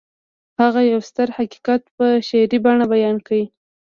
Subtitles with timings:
[0.61, 3.37] هغه يو ستر حقيقت په شعري بڼه بيان کړ.